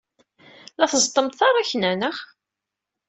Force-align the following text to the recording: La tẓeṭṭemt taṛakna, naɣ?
La 0.77 0.85
tẓeṭṭemt 0.91 1.37
taṛakna, 1.39 1.91
naɣ? 1.95 2.17